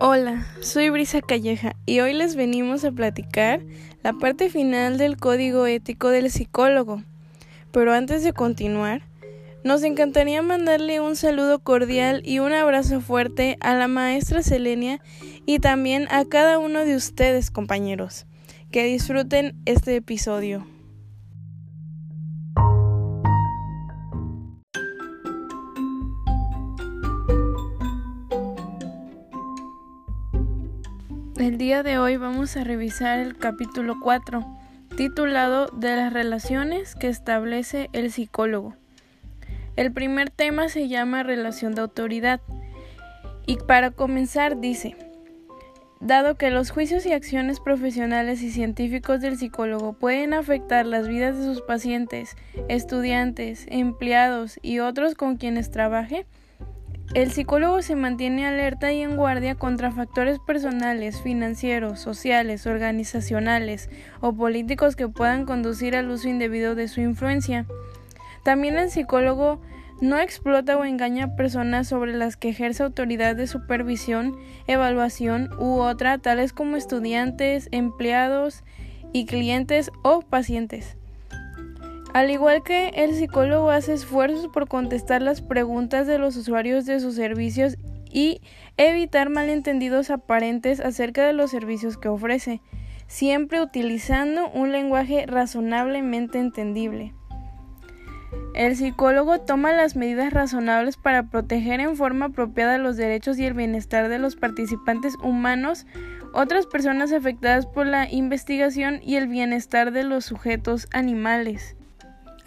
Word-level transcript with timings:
Hola, 0.00 0.46
soy 0.60 0.90
Brisa 0.90 1.20
Calleja 1.20 1.74
y 1.84 1.98
hoy 1.98 2.12
les 2.12 2.36
venimos 2.36 2.84
a 2.84 2.92
platicar 2.92 3.62
la 4.04 4.12
parte 4.12 4.48
final 4.48 4.96
del 4.96 5.16
código 5.16 5.66
ético 5.66 6.10
del 6.10 6.30
psicólogo. 6.30 7.02
Pero 7.72 7.92
antes 7.92 8.22
de 8.22 8.32
continuar, 8.32 9.02
nos 9.64 9.82
encantaría 9.82 10.40
mandarle 10.40 11.00
un 11.00 11.16
saludo 11.16 11.58
cordial 11.58 12.22
y 12.24 12.38
un 12.38 12.52
abrazo 12.52 13.00
fuerte 13.00 13.58
a 13.60 13.74
la 13.74 13.88
maestra 13.88 14.44
Selenia 14.44 15.00
y 15.46 15.58
también 15.58 16.06
a 16.12 16.24
cada 16.24 16.60
uno 16.60 16.84
de 16.84 16.94
ustedes, 16.94 17.50
compañeros. 17.50 18.24
Que 18.70 18.84
disfruten 18.84 19.56
este 19.64 19.96
episodio. 19.96 20.64
El 31.38 31.56
día 31.56 31.84
de 31.84 31.98
hoy 31.98 32.16
vamos 32.16 32.56
a 32.56 32.64
revisar 32.64 33.20
el 33.20 33.36
capítulo 33.38 34.00
4, 34.02 34.44
titulado 34.96 35.68
De 35.68 35.94
las 35.94 36.12
relaciones 36.12 36.96
que 36.96 37.06
establece 37.06 37.90
el 37.92 38.10
psicólogo. 38.10 38.74
El 39.76 39.92
primer 39.92 40.30
tema 40.30 40.68
se 40.68 40.88
llama 40.88 41.22
relación 41.22 41.76
de 41.76 41.82
autoridad 41.82 42.40
y 43.46 43.56
para 43.56 43.92
comenzar 43.92 44.58
dice, 44.58 44.96
Dado 46.00 46.34
que 46.34 46.50
los 46.50 46.70
juicios 46.70 47.06
y 47.06 47.12
acciones 47.12 47.60
profesionales 47.60 48.42
y 48.42 48.50
científicos 48.50 49.20
del 49.20 49.38
psicólogo 49.38 49.92
pueden 49.92 50.34
afectar 50.34 50.86
las 50.86 51.06
vidas 51.06 51.38
de 51.38 51.44
sus 51.44 51.62
pacientes, 51.62 52.36
estudiantes, 52.68 53.64
empleados 53.68 54.58
y 54.60 54.80
otros 54.80 55.14
con 55.14 55.36
quienes 55.36 55.70
trabaje, 55.70 56.26
el 57.14 57.32
psicólogo 57.32 57.80
se 57.80 57.96
mantiene 57.96 58.46
alerta 58.46 58.92
y 58.92 59.00
en 59.00 59.16
guardia 59.16 59.54
contra 59.54 59.90
factores 59.90 60.38
personales, 60.38 61.22
financieros, 61.22 62.00
sociales, 62.00 62.66
organizacionales 62.66 63.88
o 64.20 64.34
políticos 64.34 64.94
que 64.94 65.08
puedan 65.08 65.46
conducir 65.46 65.96
al 65.96 66.10
uso 66.10 66.28
indebido 66.28 66.74
de 66.74 66.86
su 66.86 67.00
influencia. 67.00 67.64
También 68.42 68.76
el 68.76 68.90
psicólogo 68.90 69.60
no 70.02 70.18
explota 70.18 70.76
o 70.76 70.84
engaña 70.84 71.24
a 71.24 71.36
personas 71.36 71.88
sobre 71.88 72.14
las 72.14 72.36
que 72.36 72.50
ejerce 72.50 72.82
autoridad 72.82 73.34
de 73.34 73.46
supervisión, 73.46 74.36
evaluación 74.66 75.48
u 75.58 75.80
otra, 75.80 76.18
tales 76.18 76.52
como 76.52 76.76
estudiantes, 76.76 77.68
empleados 77.72 78.64
y 79.14 79.24
clientes 79.24 79.90
o 80.02 80.20
pacientes. 80.20 80.97
Al 82.18 82.32
igual 82.32 82.64
que 82.64 82.88
el 82.96 83.14
psicólogo 83.14 83.70
hace 83.70 83.92
esfuerzos 83.92 84.48
por 84.48 84.66
contestar 84.66 85.22
las 85.22 85.40
preguntas 85.40 86.08
de 86.08 86.18
los 86.18 86.34
usuarios 86.34 86.84
de 86.84 86.98
sus 86.98 87.14
servicios 87.14 87.76
y 88.10 88.40
evitar 88.76 89.30
malentendidos 89.30 90.10
aparentes 90.10 90.80
acerca 90.80 91.24
de 91.24 91.32
los 91.32 91.52
servicios 91.52 91.96
que 91.96 92.08
ofrece, 92.08 92.60
siempre 93.06 93.62
utilizando 93.62 94.50
un 94.50 94.72
lenguaje 94.72 95.26
razonablemente 95.26 96.40
entendible. 96.40 97.14
El 98.52 98.74
psicólogo 98.74 99.38
toma 99.42 99.72
las 99.72 99.94
medidas 99.94 100.32
razonables 100.32 100.96
para 100.96 101.30
proteger 101.30 101.78
en 101.78 101.94
forma 101.94 102.26
apropiada 102.26 102.78
los 102.78 102.96
derechos 102.96 103.38
y 103.38 103.44
el 103.44 103.54
bienestar 103.54 104.08
de 104.08 104.18
los 104.18 104.34
participantes 104.34 105.14
humanos, 105.22 105.86
otras 106.34 106.66
personas 106.66 107.12
afectadas 107.12 107.66
por 107.66 107.86
la 107.86 108.10
investigación 108.10 108.98
y 109.04 109.14
el 109.14 109.28
bienestar 109.28 109.92
de 109.92 110.02
los 110.02 110.24
sujetos 110.24 110.88
animales. 110.92 111.77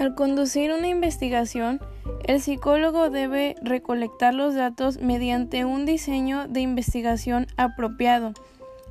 Al 0.02 0.16
conducir 0.16 0.72
una 0.72 0.88
investigación, 0.88 1.80
el 2.24 2.42
psicólogo 2.42 3.12
debe 3.12 3.56
recolectar 3.62 4.34
los 4.34 4.56
datos 4.56 5.00
mediante 5.00 5.64
un 5.64 5.86
diseño 5.86 6.48
de 6.48 6.62
investigación 6.62 7.46
apropiado 7.56 8.34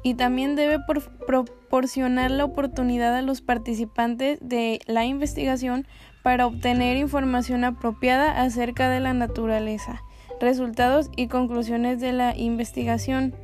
y 0.04 0.14
también 0.14 0.54
debe 0.54 0.78
proporcionar 1.26 2.30
la 2.30 2.44
oportunidad 2.44 3.16
a 3.16 3.22
los 3.22 3.40
participantes 3.40 4.38
de 4.40 4.78
la 4.86 5.04
investigación 5.04 5.84
para 6.22 6.46
obtener 6.46 6.96
información 6.96 7.64
apropiada 7.64 8.40
acerca 8.40 8.88
de 8.88 9.00
la 9.00 9.12
naturaleza, 9.12 10.04
resultados 10.40 11.10
y 11.16 11.26
conclusiones 11.26 11.98
de 12.00 12.12
la 12.12 12.36
investigación. 12.36 13.34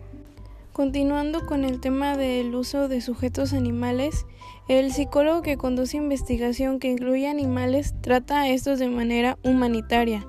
Continuando 0.72 1.46
con 1.46 1.64
el 1.64 1.80
tema 1.80 2.16
del 2.16 2.54
uso 2.54 2.86
de 2.86 3.00
sujetos 3.00 3.54
animales, 3.54 4.24
el 4.68 4.92
psicólogo 4.92 5.42
que 5.42 5.56
conduce 5.56 5.96
investigación 5.96 6.80
que 6.80 6.90
incluye 6.90 7.28
animales 7.28 7.94
trata 8.00 8.40
a 8.40 8.48
estos 8.48 8.80
de 8.80 8.88
manera 8.88 9.38
humanitaria. 9.44 10.26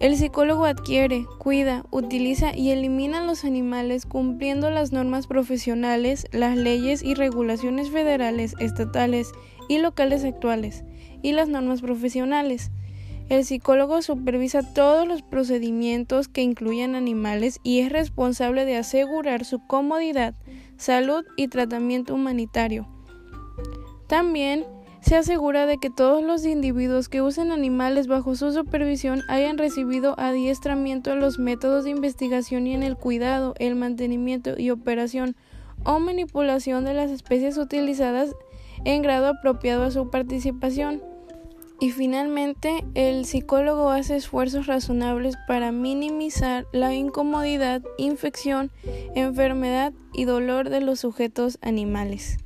El 0.00 0.16
psicólogo 0.16 0.64
adquiere, 0.64 1.24
cuida, 1.38 1.84
utiliza 1.92 2.56
y 2.56 2.70
elimina 2.70 3.24
los 3.24 3.44
animales 3.44 4.06
cumpliendo 4.06 4.70
las 4.70 4.90
normas 4.90 5.28
profesionales, 5.28 6.26
las 6.32 6.56
leyes 6.56 7.04
y 7.04 7.14
regulaciones 7.14 7.90
federales, 7.90 8.56
estatales 8.58 9.30
y 9.68 9.78
locales 9.78 10.24
actuales, 10.24 10.82
y 11.22 11.32
las 11.32 11.48
normas 11.48 11.80
profesionales. 11.80 12.72
El 13.28 13.44
psicólogo 13.44 14.02
supervisa 14.02 14.62
todos 14.74 15.06
los 15.06 15.22
procedimientos 15.22 16.26
que 16.26 16.42
incluyan 16.42 16.96
animales 16.96 17.60
y 17.62 17.78
es 17.78 17.92
responsable 17.92 18.64
de 18.64 18.76
asegurar 18.76 19.44
su 19.44 19.64
comodidad, 19.64 20.34
salud 20.76 21.24
y 21.36 21.46
tratamiento 21.46 22.14
humanitario. 22.14 22.88
También 24.10 24.66
se 25.02 25.14
asegura 25.14 25.66
de 25.66 25.78
que 25.78 25.88
todos 25.88 26.20
los 26.20 26.44
individuos 26.44 27.08
que 27.08 27.22
usen 27.22 27.52
animales 27.52 28.08
bajo 28.08 28.34
su 28.34 28.50
supervisión 28.50 29.22
hayan 29.28 29.56
recibido 29.56 30.18
adiestramiento 30.18 31.12
en 31.12 31.20
los 31.20 31.38
métodos 31.38 31.84
de 31.84 31.90
investigación 31.90 32.66
y 32.66 32.74
en 32.74 32.82
el 32.82 32.96
cuidado, 32.96 33.54
el 33.60 33.76
mantenimiento 33.76 34.58
y 34.58 34.72
operación 34.72 35.36
o 35.84 36.00
manipulación 36.00 36.84
de 36.84 36.92
las 36.92 37.12
especies 37.12 37.56
utilizadas 37.56 38.34
en 38.84 39.02
grado 39.02 39.28
apropiado 39.28 39.84
a 39.84 39.92
su 39.92 40.10
participación. 40.10 41.04
Y 41.78 41.92
finalmente, 41.92 42.84
el 42.96 43.24
psicólogo 43.26 43.90
hace 43.90 44.16
esfuerzos 44.16 44.66
razonables 44.66 45.36
para 45.46 45.70
minimizar 45.70 46.66
la 46.72 46.92
incomodidad, 46.94 47.80
infección, 47.96 48.72
enfermedad 49.14 49.92
y 50.12 50.24
dolor 50.24 50.68
de 50.68 50.80
los 50.80 50.98
sujetos 50.98 51.60
animales. 51.62 52.38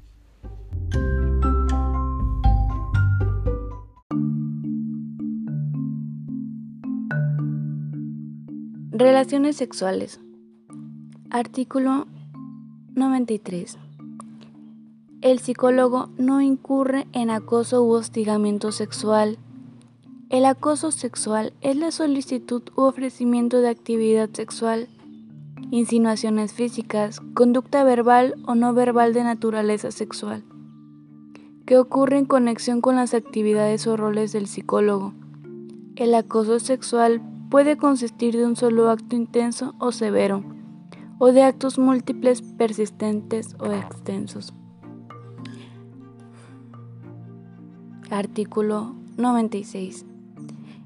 Relaciones 8.96 9.56
sexuales. 9.56 10.20
Artículo 11.28 12.06
93. 12.94 13.76
El 15.20 15.40
psicólogo 15.40 16.10
no 16.16 16.40
incurre 16.40 17.08
en 17.12 17.28
acoso 17.30 17.82
u 17.82 17.90
hostigamiento 17.90 18.70
sexual. 18.70 19.36
El 20.30 20.44
acoso 20.44 20.92
sexual 20.92 21.54
es 21.60 21.74
la 21.74 21.90
solicitud 21.90 22.62
u 22.76 22.82
ofrecimiento 22.82 23.60
de 23.60 23.70
actividad 23.70 24.30
sexual, 24.32 24.88
insinuaciones 25.72 26.52
físicas, 26.52 27.18
conducta 27.34 27.82
verbal 27.82 28.36
o 28.46 28.54
no 28.54 28.74
verbal 28.74 29.12
de 29.12 29.24
naturaleza 29.24 29.90
sexual, 29.90 30.44
que 31.66 31.78
ocurre 31.78 32.18
en 32.18 32.26
conexión 32.26 32.80
con 32.80 32.94
las 32.94 33.12
actividades 33.12 33.88
o 33.88 33.96
roles 33.96 34.30
del 34.30 34.46
psicólogo. 34.46 35.14
El 35.96 36.14
acoso 36.14 36.60
sexual 36.60 37.20
puede 37.54 37.76
consistir 37.76 38.36
de 38.36 38.44
un 38.46 38.56
solo 38.56 38.90
acto 38.90 39.14
intenso 39.14 39.76
o 39.78 39.92
severo, 39.92 40.42
o 41.20 41.30
de 41.30 41.44
actos 41.44 41.78
múltiples, 41.78 42.42
persistentes 42.42 43.54
o 43.60 43.66
extensos. 43.70 44.52
Artículo 48.10 48.96
96. 49.18 50.04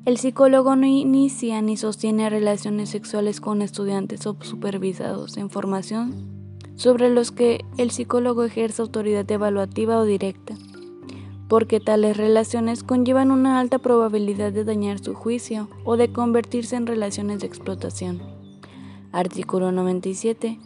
El 0.05 0.19
psicólogo 0.19 0.77
no 0.77 0.85
inicia 0.85 1.63
ni 1.63 1.79
sostiene 1.79 2.29
relaciones 2.29 2.91
sexuales 2.91 3.41
con 3.41 3.63
estudiantes 3.63 4.27
o 4.27 4.37
supervisados 4.39 5.39
en 5.39 5.49
formación 5.49 6.13
sobre 6.75 7.09
los 7.09 7.33
que 7.33 7.65
el 7.79 7.91
psicólogo 7.91 8.45
ejerce 8.45 8.83
autoridad 8.83 9.31
evaluativa 9.31 9.97
o 9.97 10.05
directa, 10.05 10.55
porque 11.49 11.81
tales 11.81 12.17
relaciones 12.17 12.83
conllevan 12.83 13.31
una 13.31 13.59
alta 13.59 13.79
probabilidad 13.79 14.53
de 14.53 14.65
dañar 14.65 14.99
su 14.99 15.15
juicio 15.15 15.69
o 15.85 15.97
de 15.97 16.13
convertirse 16.13 16.77
en 16.77 16.87
relaciones 16.87 17.41
de 17.41 17.47
explotación. 17.47 18.21
Artículo 19.13 19.73
97. 19.73 20.59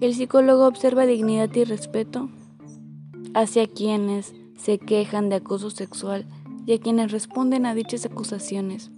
El 0.00 0.14
psicólogo 0.14 0.66
observa 0.66 1.04
dignidad 1.04 1.54
y 1.54 1.64
respeto 1.64 2.30
hacia 3.34 3.66
quienes 3.66 4.34
se 4.56 4.78
quejan 4.78 5.28
de 5.28 5.36
acoso 5.36 5.70
sexual 5.70 6.26
y 6.64 6.72
a 6.72 6.78
quienes 6.78 7.12
responden 7.12 7.66
a 7.66 7.74
dichas 7.74 8.06
acusaciones. 8.06 8.90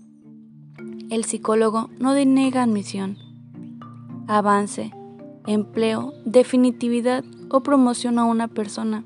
El 1.11 1.25
psicólogo 1.25 1.91
no 1.99 2.15
denega 2.15 2.63
admisión, 2.63 3.19
avance, 4.29 4.93
empleo, 5.47 6.15
definitividad 6.25 7.25
o 7.51 7.61
promoción 7.61 8.19
a 8.19 8.25
una 8.25 8.47
persona, 8.49 9.05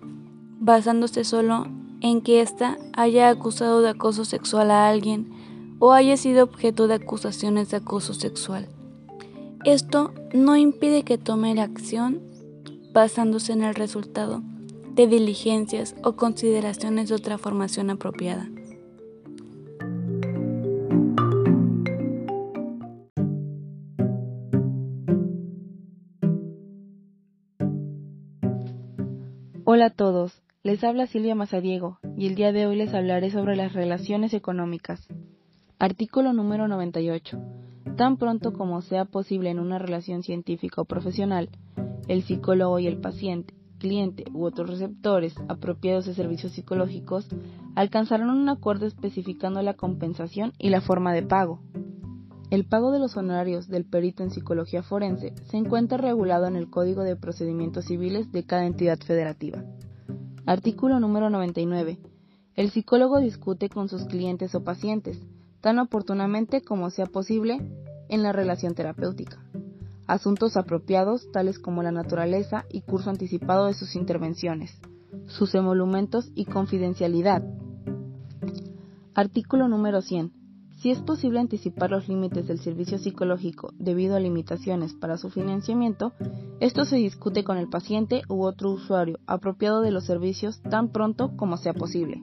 basándose 0.60 1.24
solo 1.24 1.66
en 2.10 2.20
que 2.20 2.40
ésta 2.40 2.78
haya 2.92 3.28
acusado 3.28 3.82
de 3.82 3.90
acoso 3.90 4.24
sexual 4.24 4.70
a 4.70 4.88
alguien 4.88 5.76
o 5.80 5.92
haya 5.92 6.16
sido 6.16 6.44
objeto 6.44 6.86
de 6.86 6.94
acusaciones 6.94 7.70
de 7.70 7.78
acoso 7.78 8.14
sexual. 8.14 8.68
Esto 9.64 10.12
no 10.32 10.56
impide 10.56 11.02
que 11.02 11.18
tome 11.18 11.54
la 11.54 11.64
acción 11.64 12.22
basándose 12.92 13.52
en 13.52 13.62
el 13.62 13.74
resultado 13.74 14.42
de 14.92 15.08
diligencias 15.08 15.96
o 16.04 16.14
consideraciones 16.14 17.08
de 17.08 17.16
otra 17.16 17.38
formación 17.38 17.90
apropiada. 17.90 18.48
Hola 29.64 29.86
a 29.86 29.90
todos, 29.90 30.45
les 30.66 30.82
habla 30.82 31.06
Silvia 31.06 31.36
Mazadiego 31.36 32.00
y 32.16 32.26
el 32.26 32.34
día 32.34 32.50
de 32.50 32.66
hoy 32.66 32.74
les 32.74 32.92
hablaré 32.92 33.30
sobre 33.30 33.54
las 33.54 33.72
relaciones 33.72 34.34
económicas. 34.34 35.06
Artículo 35.78 36.32
número 36.32 36.66
98. 36.66 37.38
Tan 37.96 38.16
pronto 38.16 38.52
como 38.52 38.82
sea 38.82 39.04
posible 39.04 39.50
en 39.50 39.60
una 39.60 39.78
relación 39.78 40.24
científica 40.24 40.80
o 40.80 40.84
profesional, 40.84 41.50
el 42.08 42.24
psicólogo 42.24 42.80
y 42.80 42.88
el 42.88 42.98
paciente, 42.98 43.54
cliente 43.78 44.24
u 44.32 44.44
otros 44.44 44.68
receptores 44.68 45.36
apropiados 45.46 46.04
de 46.04 46.14
servicios 46.14 46.50
psicológicos 46.54 47.28
alcanzarán 47.76 48.30
un 48.30 48.48
acuerdo 48.48 48.86
especificando 48.86 49.62
la 49.62 49.74
compensación 49.74 50.52
y 50.58 50.70
la 50.70 50.80
forma 50.80 51.12
de 51.14 51.22
pago. 51.22 51.60
El 52.50 52.64
pago 52.64 52.90
de 52.90 52.98
los 52.98 53.16
honorarios 53.16 53.68
del 53.68 53.84
perito 53.84 54.24
en 54.24 54.32
psicología 54.32 54.82
forense 54.82 55.32
se 55.44 55.58
encuentra 55.58 55.96
regulado 55.96 56.48
en 56.48 56.56
el 56.56 56.68
Código 56.70 57.04
de 57.04 57.14
Procedimientos 57.14 57.84
Civiles 57.84 58.32
de 58.32 58.44
cada 58.44 58.66
entidad 58.66 58.98
federativa. 58.98 59.62
Artículo 60.46 61.00
número 61.00 61.28
99. 61.28 61.98
El 62.54 62.70
psicólogo 62.70 63.18
discute 63.18 63.68
con 63.68 63.88
sus 63.88 64.04
clientes 64.04 64.54
o 64.54 64.62
pacientes, 64.62 65.18
tan 65.60 65.80
oportunamente 65.80 66.62
como 66.62 66.90
sea 66.90 67.06
posible, 67.06 67.68
en 68.08 68.22
la 68.22 68.30
relación 68.30 68.76
terapéutica. 68.76 69.42
Asuntos 70.06 70.56
apropiados 70.56 71.28
tales 71.32 71.58
como 71.58 71.82
la 71.82 71.90
naturaleza 71.90 72.64
y 72.70 72.82
curso 72.82 73.10
anticipado 73.10 73.66
de 73.66 73.74
sus 73.74 73.96
intervenciones, 73.96 74.70
sus 75.26 75.52
emolumentos 75.56 76.30
y 76.36 76.44
confidencialidad. 76.44 77.42
Artículo 79.14 79.66
número 79.66 80.00
100. 80.00 80.30
Si 80.76 80.90
es 80.90 81.00
posible 81.00 81.40
anticipar 81.40 81.90
los 81.90 82.06
límites 82.06 82.46
del 82.46 82.58
servicio 82.58 82.98
psicológico 82.98 83.70
debido 83.78 84.14
a 84.14 84.20
limitaciones 84.20 84.92
para 84.92 85.16
su 85.16 85.30
financiamiento, 85.30 86.12
esto 86.60 86.84
se 86.84 86.96
discute 86.96 87.44
con 87.44 87.56
el 87.56 87.68
paciente 87.68 88.22
u 88.28 88.44
otro 88.44 88.70
usuario 88.70 89.18
apropiado 89.26 89.80
de 89.80 89.90
los 89.90 90.04
servicios 90.04 90.60
tan 90.60 90.90
pronto 90.90 91.34
como 91.36 91.56
sea 91.56 91.72
posible. 91.72 92.22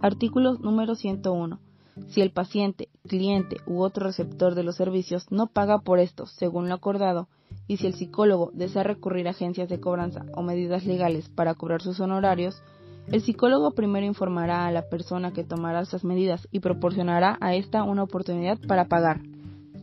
Artículo 0.00 0.54
número 0.54 0.96
101. 0.96 1.60
Si 2.08 2.20
el 2.20 2.32
paciente, 2.32 2.88
cliente 3.06 3.58
u 3.66 3.82
otro 3.82 4.06
receptor 4.06 4.56
de 4.56 4.64
los 4.64 4.74
servicios 4.74 5.30
no 5.30 5.46
paga 5.46 5.82
por 5.82 6.00
estos 6.00 6.32
según 6.32 6.68
lo 6.68 6.74
acordado, 6.74 7.28
y 7.68 7.76
si 7.76 7.86
el 7.86 7.94
psicólogo 7.94 8.50
desea 8.54 8.82
recurrir 8.82 9.28
a 9.28 9.30
agencias 9.32 9.68
de 9.68 9.78
cobranza 9.78 10.26
o 10.34 10.42
medidas 10.42 10.84
legales 10.84 11.28
para 11.28 11.54
cobrar 11.54 11.80
sus 11.80 12.00
honorarios, 12.00 12.60
el 13.10 13.20
psicólogo 13.20 13.72
primero 13.72 14.06
informará 14.06 14.66
a 14.66 14.72
la 14.72 14.88
persona 14.88 15.32
que 15.32 15.44
tomará 15.44 15.80
esas 15.80 16.04
medidas 16.04 16.48
y 16.50 16.60
proporcionará 16.60 17.36
a 17.40 17.54
ésta 17.54 17.82
una 17.82 18.04
oportunidad 18.04 18.58
para 18.66 18.86
pagar. 18.86 19.20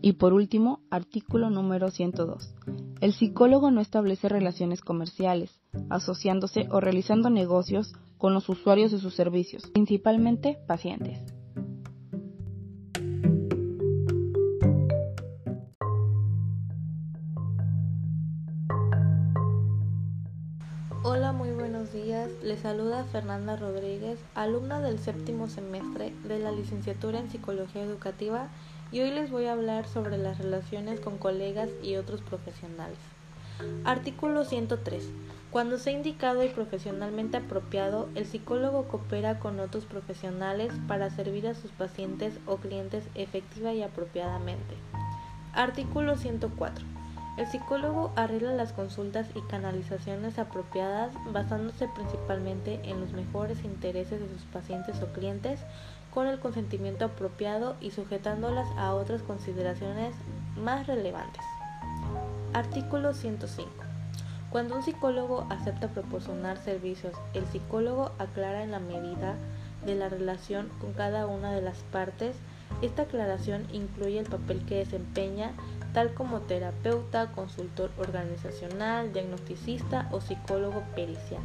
Y 0.01 0.13
por 0.13 0.33
último, 0.33 0.79
artículo 0.89 1.49
número 1.49 1.91
102. 1.91 2.55
El 3.01 3.13
psicólogo 3.13 3.71
no 3.71 3.81
establece 3.81 4.29
relaciones 4.29 4.81
comerciales, 4.81 5.59
asociándose 5.89 6.67
o 6.71 6.79
realizando 6.79 7.29
negocios 7.29 7.93
con 8.17 8.33
los 8.33 8.47
usuarios 8.49 8.91
de 8.91 8.99
sus 8.99 9.15
servicios, 9.15 9.69
principalmente 9.71 10.57
pacientes. 10.67 11.19
Hola, 21.11 21.31
muy 21.31 21.49
buenos 21.49 21.91
días. 21.91 22.29
Les 22.43 22.59
saluda 22.59 23.03
Fernanda 23.05 23.55
Rodríguez, 23.55 24.19
alumna 24.35 24.79
del 24.79 24.99
séptimo 24.99 25.47
semestre 25.47 26.13
de 26.27 26.37
la 26.37 26.51
licenciatura 26.51 27.17
en 27.17 27.31
Psicología 27.31 27.81
Educativa 27.81 28.49
y 28.91 28.99
hoy 28.99 29.09
les 29.09 29.31
voy 29.31 29.45
a 29.45 29.53
hablar 29.53 29.87
sobre 29.87 30.19
las 30.19 30.37
relaciones 30.37 30.99
con 30.99 31.17
colegas 31.17 31.69
y 31.81 31.95
otros 31.95 32.21
profesionales. 32.21 32.99
Artículo 33.85 34.45
103. 34.45 35.09
Cuando 35.49 35.79
sea 35.79 35.93
indicado 35.93 36.43
y 36.43 36.49
profesionalmente 36.49 37.37
apropiado, 37.37 38.07
el 38.13 38.27
psicólogo 38.27 38.83
coopera 38.83 39.39
con 39.39 39.59
otros 39.59 39.85
profesionales 39.85 40.71
para 40.87 41.09
servir 41.09 41.47
a 41.47 41.55
sus 41.55 41.71
pacientes 41.71 42.35
o 42.45 42.57
clientes 42.57 43.03
efectiva 43.15 43.73
y 43.73 43.81
apropiadamente. 43.81 44.75
Artículo 45.53 46.17
104. 46.17 46.98
El 47.39 47.47
psicólogo 47.47 48.11
arregla 48.17 48.51
las 48.51 48.73
consultas 48.73 49.25
y 49.33 49.39
canalizaciones 49.43 50.37
apropiadas 50.37 51.13
basándose 51.31 51.87
principalmente 51.87 52.81
en 52.83 52.99
los 52.99 53.13
mejores 53.13 53.63
intereses 53.63 54.19
de 54.19 54.27
sus 54.27 54.43
pacientes 54.51 55.01
o 55.01 55.13
clientes 55.13 55.61
con 56.13 56.27
el 56.27 56.41
consentimiento 56.41 57.05
apropiado 57.05 57.77
y 57.79 57.91
sujetándolas 57.91 58.67
a 58.75 58.93
otras 58.93 59.21
consideraciones 59.21 60.13
más 60.57 60.85
relevantes. 60.85 61.41
Artículo 62.51 63.13
105. 63.13 63.69
Cuando 64.49 64.75
un 64.75 64.83
psicólogo 64.83 65.47
acepta 65.49 65.87
proporcionar 65.87 66.57
servicios, 66.57 67.13
el 67.33 67.45
psicólogo 67.45 68.11
aclara 68.19 68.63
en 68.63 68.71
la 68.71 68.79
medida 68.79 69.35
de 69.85 69.95
la 69.95 70.09
relación 70.09 70.67
con 70.81 70.91
cada 70.91 71.25
una 71.25 71.53
de 71.53 71.61
las 71.61 71.77
partes. 71.83 72.35
Esta 72.81 73.03
aclaración 73.03 73.65
incluye 73.71 74.19
el 74.19 74.27
papel 74.27 74.65
que 74.65 74.75
desempeña 74.75 75.53
tal 75.93 76.13
como 76.13 76.41
terapeuta, 76.41 77.31
consultor 77.31 77.91
organizacional, 77.97 79.11
diagnosticista 79.13 80.07
o 80.11 80.21
psicólogo 80.21 80.83
pericial, 80.95 81.41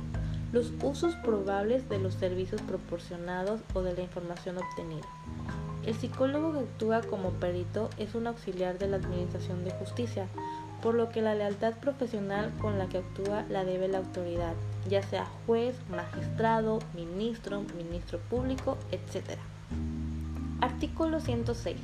los 0.52 0.72
usos 0.82 1.14
probables 1.16 1.88
de 1.88 1.98
los 1.98 2.14
servicios 2.14 2.60
proporcionados 2.62 3.60
o 3.74 3.82
de 3.82 3.94
la 3.94 4.02
información 4.02 4.58
obtenida. 4.58 5.06
El 5.86 5.94
psicólogo 5.94 6.52
que 6.52 6.60
actúa 6.60 7.02
como 7.02 7.30
perito 7.30 7.90
es 7.98 8.14
un 8.14 8.26
auxiliar 8.26 8.78
de 8.78 8.88
la 8.88 8.96
Administración 8.96 9.64
de 9.64 9.70
Justicia, 9.72 10.26
por 10.82 10.94
lo 10.94 11.10
que 11.10 11.22
la 11.22 11.34
lealtad 11.34 11.74
profesional 11.74 12.52
con 12.60 12.78
la 12.78 12.86
que 12.86 12.98
actúa 12.98 13.44
la 13.50 13.64
debe 13.64 13.88
la 13.88 13.98
autoridad, 13.98 14.54
ya 14.88 15.02
sea 15.02 15.26
juez, 15.46 15.76
magistrado, 15.90 16.78
ministro, 16.94 17.62
ministro 17.76 18.18
público, 18.30 18.76
etc. 18.92 19.38
Artículo 20.60 21.20
106. 21.20 21.76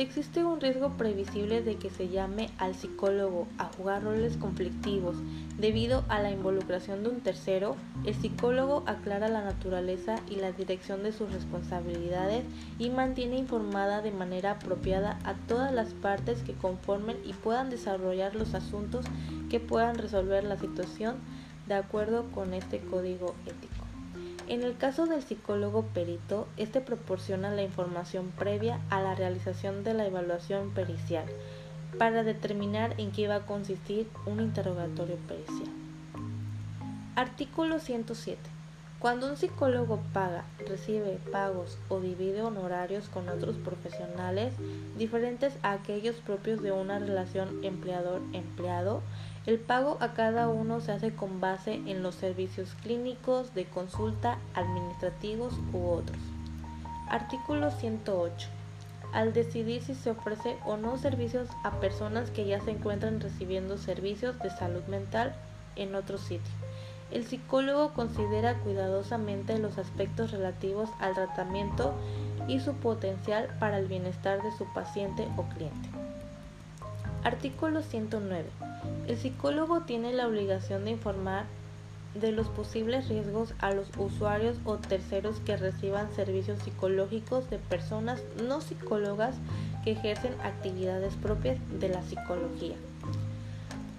Si 0.00 0.04
existe 0.04 0.42
un 0.42 0.62
riesgo 0.62 0.96
previsible 0.96 1.60
de 1.60 1.76
que 1.76 1.90
se 1.90 2.08
llame 2.08 2.48
al 2.56 2.74
psicólogo 2.74 3.46
a 3.58 3.66
jugar 3.66 4.02
roles 4.02 4.38
conflictivos 4.38 5.16
debido 5.58 6.06
a 6.08 6.22
la 6.22 6.30
involucración 6.30 7.02
de 7.02 7.10
un 7.10 7.20
tercero, 7.20 7.76
el 8.06 8.14
psicólogo 8.14 8.82
aclara 8.86 9.28
la 9.28 9.44
naturaleza 9.44 10.16
y 10.30 10.36
la 10.36 10.52
dirección 10.52 11.02
de 11.02 11.12
sus 11.12 11.30
responsabilidades 11.30 12.46
y 12.78 12.88
mantiene 12.88 13.36
informada 13.36 14.00
de 14.00 14.10
manera 14.10 14.52
apropiada 14.52 15.18
a 15.22 15.34
todas 15.34 15.70
las 15.70 15.92
partes 15.92 16.40
que 16.44 16.54
conformen 16.54 17.18
y 17.22 17.34
puedan 17.34 17.68
desarrollar 17.68 18.34
los 18.34 18.54
asuntos 18.54 19.04
que 19.50 19.60
puedan 19.60 19.96
resolver 19.96 20.44
la 20.44 20.56
situación 20.56 21.16
de 21.68 21.74
acuerdo 21.74 22.24
con 22.32 22.54
este 22.54 22.78
código 22.78 23.34
ético. 23.44 23.79
En 24.50 24.64
el 24.64 24.76
caso 24.76 25.06
del 25.06 25.22
psicólogo 25.22 25.82
perito, 25.94 26.48
este 26.56 26.80
proporciona 26.80 27.52
la 27.52 27.62
información 27.62 28.32
previa 28.36 28.80
a 28.90 29.00
la 29.00 29.14
realización 29.14 29.84
de 29.84 29.94
la 29.94 30.06
evaluación 30.06 30.70
pericial 30.70 31.24
para 31.98 32.24
determinar 32.24 32.96
en 32.98 33.12
qué 33.12 33.28
va 33.28 33.36
a 33.36 33.46
consistir 33.46 34.08
un 34.26 34.40
interrogatorio 34.40 35.14
pericial. 35.28 35.70
Artículo 37.14 37.78
107. 37.78 38.40
Cuando 38.98 39.30
un 39.30 39.36
psicólogo 39.36 40.00
paga, 40.12 40.44
recibe 40.66 41.20
pagos 41.30 41.78
o 41.88 42.00
divide 42.00 42.42
honorarios 42.42 43.08
con 43.08 43.28
otros 43.28 43.54
profesionales 43.56 44.52
diferentes 44.98 45.54
a 45.62 45.70
aquellos 45.74 46.16
propios 46.16 46.60
de 46.60 46.72
una 46.72 46.98
relación 46.98 47.62
empleador-empleado, 47.62 49.00
el 49.46 49.58
pago 49.58 49.96
a 50.00 50.12
cada 50.12 50.48
uno 50.48 50.80
se 50.80 50.92
hace 50.92 51.14
con 51.14 51.40
base 51.40 51.74
en 51.86 52.02
los 52.02 52.14
servicios 52.14 52.74
clínicos, 52.82 53.54
de 53.54 53.64
consulta, 53.64 54.38
administrativos 54.54 55.54
u 55.72 55.88
otros. 55.88 56.18
Artículo 57.08 57.70
108. 57.70 58.48
Al 59.14 59.32
decidir 59.32 59.82
si 59.82 59.94
se 59.94 60.10
ofrece 60.10 60.58
o 60.66 60.76
no 60.76 60.98
servicios 60.98 61.48
a 61.64 61.80
personas 61.80 62.30
que 62.30 62.46
ya 62.46 62.60
se 62.60 62.72
encuentran 62.72 63.20
recibiendo 63.20 63.78
servicios 63.78 64.38
de 64.40 64.50
salud 64.50 64.84
mental 64.84 65.34
en 65.74 65.94
otro 65.94 66.18
sitio. 66.18 66.52
El 67.10 67.24
psicólogo 67.24 67.92
considera 67.94 68.54
cuidadosamente 68.58 69.58
los 69.58 69.78
aspectos 69.78 70.30
relativos 70.30 70.90
al 71.00 71.14
tratamiento 71.14 71.94
y 72.46 72.60
su 72.60 72.74
potencial 72.74 73.48
para 73.58 73.78
el 73.78 73.86
bienestar 73.86 74.42
de 74.42 74.52
su 74.52 74.66
paciente 74.74 75.26
o 75.36 75.42
cliente. 75.44 75.88
Artículo 77.24 77.82
109. 77.82 78.69
El 79.06 79.16
psicólogo 79.16 79.80
tiene 79.80 80.12
la 80.12 80.26
obligación 80.26 80.84
de 80.84 80.92
informar 80.92 81.44
de 82.14 82.32
los 82.32 82.48
posibles 82.48 83.08
riesgos 83.08 83.54
a 83.60 83.72
los 83.72 83.88
usuarios 83.96 84.56
o 84.64 84.76
terceros 84.76 85.38
que 85.40 85.56
reciban 85.56 86.12
servicios 86.14 86.60
psicológicos 86.60 87.48
de 87.50 87.58
personas 87.58 88.20
no 88.42 88.60
psicólogas 88.60 89.36
que 89.84 89.92
ejercen 89.92 90.34
actividades 90.42 91.14
propias 91.14 91.58
de 91.78 91.88
la 91.88 92.02
psicología. 92.02 92.76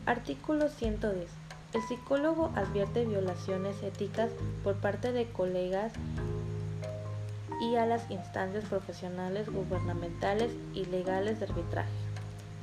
Artículo 0.06 0.68
110. 0.68 1.30
El 1.74 1.82
psicólogo 1.84 2.52
advierte 2.56 3.06
violaciones 3.06 3.82
éticas 3.82 4.30
por 4.64 4.76
parte 4.76 5.14
de 5.14 5.26
colegas 5.28 5.94
y 7.62 7.76
a 7.76 7.86
las 7.86 8.10
instancias 8.12 8.66
profesionales, 8.66 9.48
gubernamentales 9.50 10.52
y 10.74 10.86
legales 10.86 11.40
de 11.40 11.46
arbitraje. 11.46 11.90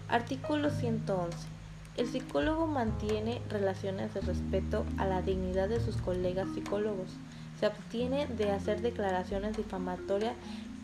Artículo 0.09 0.71
111. 0.71 1.58
El 1.99 2.07
psicólogo 2.07 2.69
mantiene 2.69 3.43
relaciones 3.51 4.15
de 4.15 4.21
respeto 4.21 4.87
a 4.99 5.07
la 5.07 5.21
dignidad 5.21 5.69
de 5.69 5.81
sus 5.81 5.97
colegas 5.97 6.47
psicólogos. 6.55 7.11
Se 7.59 7.67
abstiene 7.67 8.29
de 8.29 8.53
hacer 8.53 8.81
declaraciones 8.83 9.57
difamatorias 9.57 10.37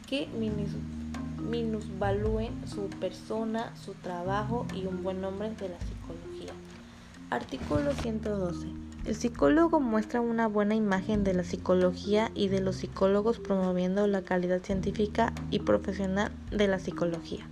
que 0.09 0.27
minusvalúen 1.39 2.67
su 2.67 2.89
persona, 2.99 3.73
su 3.77 3.95
trabajo 3.95 4.67
y 4.75 4.87
un 4.87 5.05
buen 5.05 5.21
nombre 5.21 5.51
de 5.51 5.69
la 5.69 5.79
psicología. 5.79 6.53
Artículo 7.31 7.93
112. 7.93 8.67
El 9.05 9.15
psicólogo 9.15 9.79
muestra 9.79 10.21
una 10.21 10.49
buena 10.49 10.75
imagen 10.75 11.23
de 11.23 11.35
la 11.35 11.45
psicología 11.45 12.33
y 12.35 12.49
de 12.49 12.61
los 12.61 12.75
psicólogos 12.75 13.39
promoviendo 13.39 14.09
la 14.09 14.23
calidad 14.23 14.63
científica 14.63 15.33
y 15.53 15.61
profesional 15.61 16.33
de 16.51 16.67
la 16.67 16.81
psicología. 16.81 17.47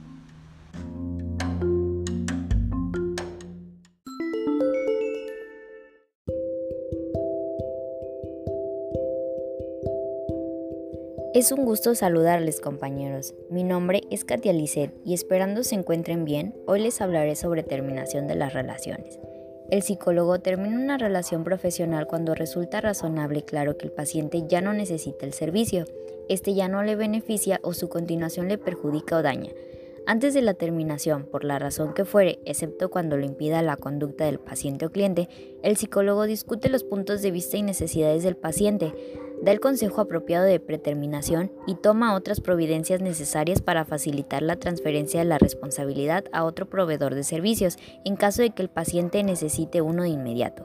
Es 11.35 11.51
un 11.51 11.65
gusto 11.65 11.95
saludarles 11.95 12.61
compañeros. 12.61 13.35
Mi 13.49 13.65
nombre 13.65 14.03
es 14.11 14.23
Katia 14.23 14.53
Lisset 14.53 14.93
y 15.03 15.15
esperando 15.15 15.65
se 15.65 15.75
encuentren 15.75 16.27
bien, 16.27 16.55
hoy 16.67 16.81
les 16.81 17.01
hablaré 17.01 17.37
sobre 17.37 17.62
terminación 17.62 18.27
de 18.27 18.35
las 18.35 18.53
relaciones. 18.53 19.19
El 19.71 19.81
psicólogo 19.81 20.41
termina 20.41 20.79
una 20.79 20.99
relación 20.99 21.43
profesional 21.43 22.07
cuando 22.07 22.35
resulta 22.35 22.83
razonable 22.83 23.39
y 23.39 23.43
claro 23.45 23.79
que 23.79 23.87
el 23.87 23.93
paciente 23.93 24.45
ya 24.47 24.61
no 24.61 24.75
necesita 24.75 25.25
el 25.25 25.33
servicio, 25.33 25.87
este 26.29 26.53
ya 26.53 26.69
no 26.69 26.83
le 26.83 26.97
beneficia 26.97 27.61
o 27.62 27.73
su 27.73 27.89
continuación 27.89 28.49
le 28.49 28.59
perjudica 28.59 29.17
o 29.17 29.23
daña. 29.23 29.53
Antes 30.05 30.35
de 30.35 30.43
la 30.43 30.53
terminación, 30.53 31.25
por 31.25 31.45
la 31.45 31.59
razón 31.59 31.95
que 31.95 32.05
fuere, 32.05 32.41
excepto 32.45 32.91
cuando 32.91 33.17
lo 33.17 33.25
impida 33.25 33.62
la 33.62 33.77
conducta 33.79 34.27
del 34.27 34.39
paciente 34.41 34.85
o 34.85 34.91
cliente, 34.91 35.29
el 35.62 35.79
psicólogo 35.79 36.27
discute 36.27 36.69
los 36.69 36.85
puntos 36.85 37.23
de 37.23 37.31
vista 37.31 37.57
y 37.57 37.62
necesidades 37.62 38.25
del 38.25 38.37
paciente, 38.37 38.93
da 39.42 39.50
el 39.50 39.61
consejo 39.61 40.00
apropiado 40.00 40.46
de 40.46 40.61
preterminación 40.61 41.50
y 41.66 41.75
toma 41.75 42.14
otras 42.14 42.40
providencias 42.40 43.00
necesarias 43.00 43.61
para 43.61 43.84
facilitar 43.84 44.40
la 44.40 44.56
transferencia 44.56 45.20
de 45.20 45.26
la 45.26 45.38
responsabilidad 45.38 46.25
a 46.32 46.44
otro 46.44 46.70
proveedor 46.70 47.16
de 47.16 47.25
servicios 47.25 47.76
en 48.04 48.14
caso 48.14 48.40
de 48.40 48.50
que 48.50 48.62
el 48.62 48.70
paciente 48.70 49.22
necesite 49.25 49.82
uno 49.82 50.04
de 50.04 50.11
inmediato. 50.11 50.64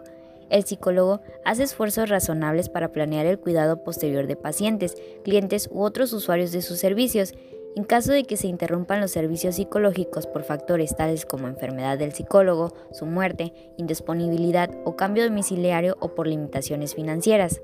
El 0.52 0.64
psicólogo 0.64 1.22
hace 1.44 1.64
esfuerzos 1.64 2.08
razonables 2.08 2.70
para 2.70 2.92
planear 2.92 3.26
el 3.26 3.40
cuidado 3.40 3.84
posterior 3.84 4.28
de 4.28 4.36
pacientes, 4.36 4.96
clientes 5.24 5.68
u 5.72 5.82
otros 5.82 6.14
usuarios 6.14 6.52
de 6.52 6.62
sus 6.62 6.78
servicios. 6.78 7.34
En 7.76 7.84
caso 7.84 8.12
de 8.12 8.24
que 8.24 8.38
se 8.38 8.48
interrumpan 8.48 9.02
los 9.02 9.12
servicios 9.12 9.56
psicológicos 9.56 10.26
por 10.26 10.44
factores 10.44 10.96
tales 10.96 11.26
como 11.26 11.48
enfermedad 11.48 11.98
del 11.98 12.14
psicólogo, 12.14 12.74
su 12.92 13.06
muerte, 13.06 13.54
indisponibilidad 13.78 14.70
o 14.86 14.96
cambio 14.96 15.26
domiciliario 15.26 15.98
o 16.00 16.16
por 16.16 16.28
limitaciones 16.28 16.96
financieras. 16.96 17.62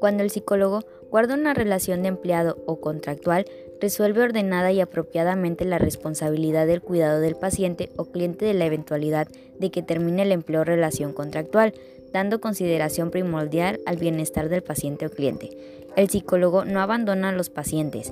Cuando 0.00 0.22
el 0.22 0.30
psicólogo 0.30 0.80
guarda 1.10 1.34
una 1.34 1.54
relación 1.54 2.02
de 2.02 2.08
empleado 2.08 2.56
o 2.66 2.80
contractual, 2.80 3.44
resuelve 3.80 4.22
ordenada 4.22 4.72
y 4.72 4.80
apropiadamente 4.80 5.64
la 5.64 5.78
responsabilidad 5.78 6.66
del 6.66 6.80
cuidado 6.80 7.20
del 7.20 7.36
paciente 7.36 7.90
o 7.96 8.06
cliente 8.06 8.46
de 8.46 8.54
la 8.54 8.64
eventualidad 8.64 9.28
de 9.58 9.70
que 9.70 9.82
termine 9.82 10.22
el 10.22 10.32
empleo 10.32 10.62
o 10.62 10.64
relación 10.64 11.12
contractual, 11.12 11.74
dando 12.12 12.40
consideración 12.40 13.10
primordial 13.10 13.80
al 13.86 13.98
bienestar 13.98 14.48
del 14.48 14.62
paciente 14.62 15.06
o 15.06 15.10
cliente. 15.10 15.50
El 15.96 16.08
psicólogo 16.08 16.64
no 16.64 16.80
abandona 16.80 17.28
a 17.28 17.32
los 17.32 17.50
pacientes. 17.50 18.10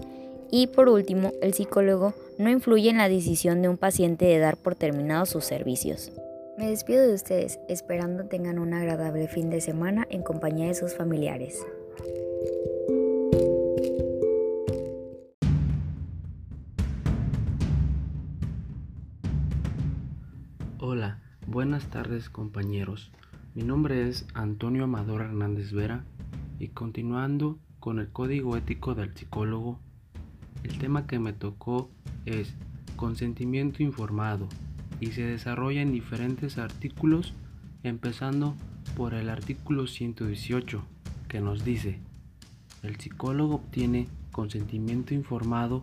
Y 0.50 0.68
por 0.68 0.88
último, 0.88 1.32
el 1.42 1.54
psicólogo 1.54 2.14
no 2.38 2.50
influye 2.50 2.90
en 2.90 2.98
la 2.98 3.08
decisión 3.08 3.62
de 3.62 3.68
un 3.68 3.76
paciente 3.76 4.26
de 4.26 4.38
dar 4.38 4.56
por 4.56 4.74
terminados 4.74 5.30
sus 5.30 5.44
servicios. 5.44 6.12
Me 6.58 6.70
despido 6.70 7.06
de 7.06 7.14
ustedes, 7.14 7.60
esperando 7.68 8.24
tengan 8.24 8.58
un 8.58 8.74
agradable 8.74 9.28
fin 9.28 9.48
de 9.48 9.60
semana 9.60 10.06
en 10.10 10.22
compañía 10.22 10.66
de 10.66 10.74
sus 10.74 10.94
familiares. 10.94 11.64
Hola, 20.80 21.18
buenas 21.46 21.90
tardes 21.90 22.30
compañeros. 22.30 23.10
Mi 23.54 23.62
nombre 23.62 24.08
es 24.08 24.26
Antonio 24.34 24.84
Amador 24.84 25.22
Hernández 25.22 25.72
Vera 25.72 26.04
y 26.58 26.68
continuando 26.68 27.58
con 27.80 27.98
el 27.98 28.08
código 28.10 28.56
ético 28.56 28.94
del 28.94 29.14
psicólogo, 29.14 29.78
el 30.62 30.78
tema 30.78 31.06
que 31.06 31.18
me 31.18 31.32
tocó 31.32 31.90
es 32.26 32.54
consentimiento 32.96 33.82
informado 33.82 34.48
y 35.00 35.08
se 35.08 35.22
desarrolla 35.22 35.82
en 35.82 35.92
diferentes 35.92 36.58
artículos 36.58 37.34
empezando 37.82 38.54
por 38.96 39.14
el 39.14 39.28
artículo 39.28 39.86
118 39.86 40.84
que 41.28 41.40
nos 41.40 41.64
dice 41.64 42.00
el 42.82 42.96
psicólogo 42.96 43.56
obtiene 43.56 44.08
consentimiento 44.32 45.14
informado 45.14 45.82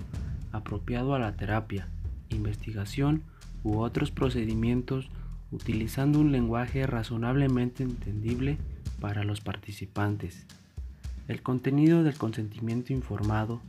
apropiado 0.52 1.14
a 1.14 1.20
la 1.20 1.36
terapia, 1.36 1.90
investigación 2.30 3.24
u 3.64 3.80
otros 3.80 4.12
procedimientos 4.12 5.10
utilizando 5.52 6.20
un 6.20 6.32
lenguaje 6.32 6.88
razonablemente 6.88 7.84
entendible 7.84 8.58
para 9.00 9.24
los 9.24 9.42
participantes. 9.42 10.46
El 11.28 11.42
contenido 11.42 12.04
del 12.04 12.18
consentimiento 12.18 12.94
informado 12.94 13.62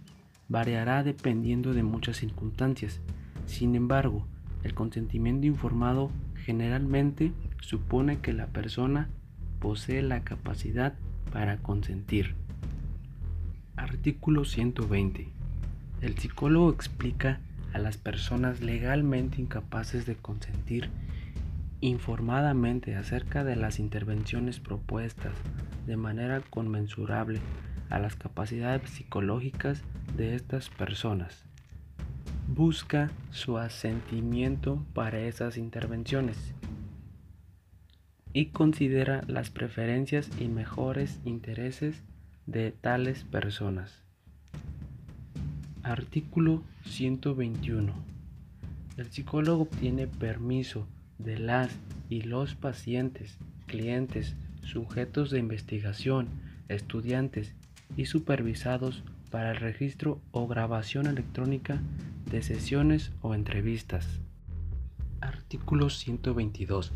variará 0.49 1.03
dependiendo 1.03 1.75
de 1.75 1.83
muchas 1.83 2.19
circunstancias. 2.19 3.01
Sin 3.47 3.75
embargo, 3.75 4.27
el 4.63 4.75
consentimiento 4.75 5.47
informado 5.47 6.11
generalmente 6.45 7.33
supone 7.61 8.21
que 8.21 8.33
la 8.33 8.47
persona 8.47 9.09
posee 9.59 10.03
la 10.03 10.23
capacidad 10.23 10.95
para 11.33 11.59
consentir. 11.59 12.46
Artículo 13.77 14.47
120. 14.47 15.29
El 16.01 16.19
psicólogo 16.19 16.71
explica 16.71 17.41
a 17.75 17.79
las 17.79 17.99
personas 17.99 18.63
legalmente 18.63 19.39
incapaces 19.39 20.07
de 20.07 20.17
consentir 20.17 20.89
informadamente 21.83 22.97
acerca 22.97 23.45
de 23.45 23.55
las 23.55 23.79
intervenciones 23.79 24.61
propuestas 24.61 25.35
de 25.87 25.99
manera 25.99 26.41
conmensurable 26.41 27.39
a 27.91 27.99
las 27.99 28.17
capacidades 28.17 28.89
psicológicas 28.89 29.83
de 30.17 30.35
estas 30.35 30.71
personas. 30.71 31.45
Busca 32.49 33.11
su 33.31 33.59
asentimiento 33.59 34.83
para 34.95 35.21
esas 35.21 35.59
intervenciones 35.59 36.55
y 38.33 38.47
considera 38.47 39.23
las 39.27 39.51
preferencias 39.51 40.31
y 40.41 40.49
mejores 40.49 41.21
intereses 41.27 42.03
de 42.47 42.71
tales 42.71 43.25
personas. 43.25 44.03
Artículo 45.83 46.63
121. 46.85 47.93
El 48.97 49.11
psicólogo 49.11 49.65
obtiene 49.65 50.07
permiso 50.07 50.87
de 51.19 51.39
las 51.39 51.71
y 52.09 52.23
los 52.23 52.55
pacientes, 52.55 53.37
clientes, 53.67 54.37
sujetos 54.63 55.31
de 55.31 55.39
investigación, 55.39 56.29
estudiantes 56.69 57.55
y 57.97 58.07
supervisados 58.07 59.03
para 59.31 59.51
el 59.51 59.57
registro 59.57 60.21
o 60.31 60.47
grabación 60.47 61.07
electrónica 61.07 61.81
de 62.31 62.43
sesiones 62.43 63.13
o 63.23 63.35
entrevistas. 63.35 64.21
Artículo 65.21 65.91
122. 65.91 66.93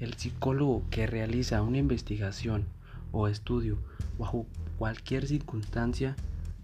El 0.00 0.14
psicólogo 0.14 0.82
que 0.90 1.06
realiza 1.06 1.62
una 1.62 1.78
investigación 1.78 2.66
o 3.12 3.28
estudio 3.28 3.78
bajo 4.18 4.46
cualquier 4.82 5.28
circunstancia 5.28 6.16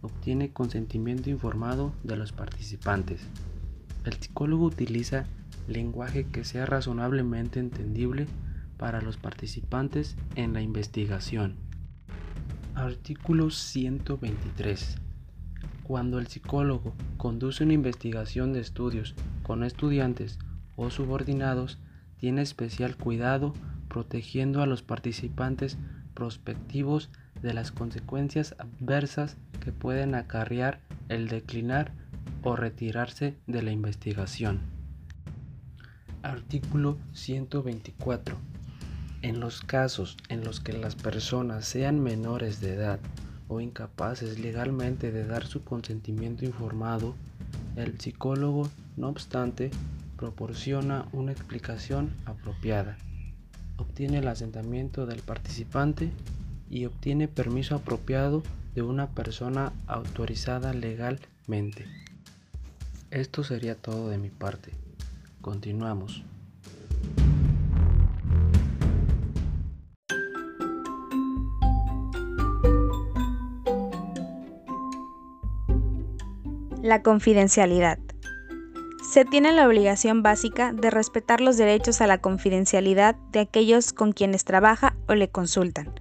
obtiene 0.03 0.53
consentimiento 0.53 1.31
informado 1.31 1.93
de 2.03 2.17
los 2.17 2.33
participantes. 2.33 3.21
El 4.05 4.15
psicólogo 4.15 4.65
utiliza 4.65 5.27
lenguaje 5.69 6.27
que 6.27 6.43
sea 6.43 6.67
razonablemente 6.67 7.61
entendible 7.61 8.27
para 8.77 9.01
los 9.01 9.19
participantes 9.19 10.17
en 10.35 10.53
la 10.53 10.63
investigación. 10.63 11.55
Artículo 12.75 13.51
123. 13.51 14.97
Cuando 15.85 16.19
el 16.19 16.27
psicólogo 16.27 16.95
conduce 17.19 17.63
una 17.63 17.75
investigación 17.75 18.53
de 18.53 18.59
estudios 18.59 19.15
con 19.45 19.63
estudiantes 19.63 20.41
o 20.75 20.91
subordinados, 20.91 21.79
tiene 22.17 22.43
especial 22.43 22.97
cuidado 22.97 23.55
protegiendo 23.87 24.61
a 24.61 24.67
los 24.67 24.83
participantes 24.83 25.79
prospectivos 26.15 27.11
de 27.43 27.55
las 27.55 27.73
consecuencias 27.73 28.55
adversas 28.59 29.37
que 29.61 29.73
pueden 29.73 30.15
acarrear 30.15 30.81
el 31.09 31.29
declinar 31.29 31.93
o 32.43 32.57
retirarse 32.57 33.37
de 33.47 33.63
la 33.63 33.71
investigación. 33.71 34.61
Artículo 36.23 36.99
124. 37.13 38.37
En 39.23 39.41
los 39.41 39.61
casos 39.61 40.17
en 40.29 40.45
los 40.45 40.61
que 40.61 40.73
las 40.73 40.95
personas 40.95 41.65
sean 41.65 42.01
menores 42.01 42.61
de 42.61 42.75
edad 42.75 43.01
o 43.49 43.61
incapaces 43.61 44.39
legalmente 44.39 45.11
de 45.11 45.27
dar 45.27 45.47
su 45.47 45.65
consentimiento 45.65 46.45
informado, 46.45 47.15
el 47.77 47.99
psicólogo, 47.99 48.69
no 48.97 49.09
obstante, 49.09 49.71
proporciona 50.17 51.07
una 51.13 51.33
explicación 51.33 52.13
apropiada, 52.27 52.99
obtiene 53.77 54.19
el 54.19 54.29
asentamiento 54.29 55.07
del 55.07 55.21
participante 55.21 56.11
y 56.71 56.87
obtiene 56.87 57.29
permiso 57.29 57.77
apropiado 57.77 58.43
de 58.75 58.83
una 58.83 59.09
persona 59.09 59.73
autorizada 59.87 60.73
legalmente. 60.73 61.87
Esto 63.11 63.43
sería 63.43 63.75
todo 63.75 64.09
de 64.09 64.19
mi 64.19 64.31
parte. 64.31 64.73
Continuamos. 65.41 66.23
La 76.83 77.03
confidencialidad. 77.03 77.99
Se 79.11 79.25
tiene 79.25 79.53
la 79.53 79.67
obligación 79.67 80.23
básica 80.23 80.73
de 80.73 80.91
respetar 80.91 81.41
los 81.41 81.57
derechos 81.57 82.01
a 82.01 82.07
la 82.07 82.19
confidencialidad 82.19 83.17
de 83.33 83.41
aquellos 83.41 83.93
con 83.93 84.13
quienes 84.13 84.45
trabaja 84.45 84.97
o 85.09 85.15
le 85.15 85.29
consultan, 85.29 85.93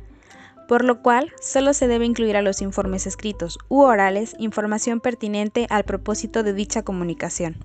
por 0.68 0.84
lo 0.84 1.02
cual 1.02 1.32
solo 1.42 1.74
se 1.74 1.88
debe 1.88 2.06
incluir 2.06 2.38
a 2.38 2.42
los 2.42 2.62
informes 2.62 3.08
escritos 3.08 3.58
u 3.70 3.82
orales 3.82 4.36
información 4.38 5.00
pertinente 5.00 5.68
al 5.70 5.84
propósito 5.84 6.44
de 6.44 6.54
dicha 6.54 6.84
comunicación. 6.84 7.58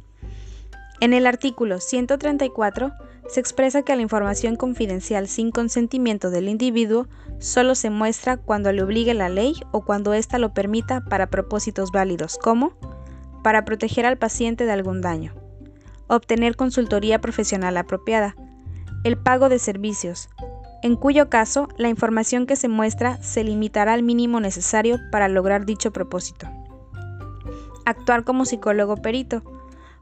En 1.00 1.12
el 1.12 1.26
artículo 1.26 1.80
134 1.80 2.92
se 3.28 3.40
expresa 3.40 3.82
que 3.82 3.96
la 3.96 4.02
información 4.02 4.56
confidencial 4.56 5.26
sin 5.26 5.50
consentimiento 5.50 6.30
del 6.30 6.48
individuo 6.48 7.08
solo 7.40 7.74
se 7.74 7.90
muestra 7.90 8.36
cuando 8.36 8.70
le 8.72 8.82
obligue 8.82 9.14
la 9.14 9.28
ley 9.28 9.54
o 9.72 9.84
cuando 9.84 10.12
ésta 10.12 10.38
lo 10.38 10.54
permita 10.54 11.02
para 11.04 11.28
propósitos 11.28 11.90
válidos 11.90 12.38
como 12.38 12.74
para 13.42 13.64
proteger 13.64 14.06
al 14.06 14.18
paciente 14.18 14.64
de 14.64 14.72
algún 14.72 15.00
daño, 15.00 15.34
obtener 16.06 16.54
consultoría 16.54 17.20
profesional 17.20 17.76
apropiada, 17.76 18.36
el 19.02 19.18
pago 19.18 19.48
de 19.48 19.58
servicios, 19.58 20.28
en 20.82 20.96
cuyo 20.96 21.30
caso 21.30 21.68
la 21.76 21.88
información 21.88 22.46
que 22.46 22.56
se 22.56 22.68
muestra 22.68 23.22
se 23.22 23.44
limitará 23.44 23.92
al 23.92 24.02
mínimo 24.02 24.40
necesario 24.40 24.98
para 25.10 25.28
lograr 25.28 25.64
dicho 25.64 25.92
propósito. 25.92 26.48
Actuar 27.86 28.24
como 28.24 28.44
psicólogo 28.44 28.96
perito, 28.96 29.42